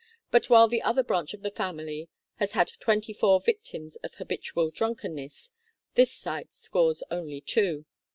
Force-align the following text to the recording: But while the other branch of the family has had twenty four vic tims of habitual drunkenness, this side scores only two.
But 0.31 0.49
while 0.49 0.67
the 0.67 0.81
other 0.81 1.03
branch 1.03 1.35
of 1.35 1.43
the 1.43 1.51
family 1.51 2.09
has 2.37 2.53
had 2.53 2.71
twenty 2.79 3.13
four 3.13 3.39
vic 3.39 3.61
tims 3.61 3.97
of 3.97 4.15
habitual 4.15 4.71
drunkenness, 4.71 5.51
this 5.93 6.11
side 6.11 6.51
scores 6.51 7.03
only 7.11 7.39
two. 7.39 7.85